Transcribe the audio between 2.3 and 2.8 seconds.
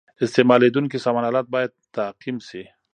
شي.